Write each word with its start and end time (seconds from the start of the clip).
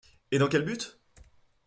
Et 0.31 0.39
dans 0.39 0.47
quel 0.49 0.65
but? 0.65 0.99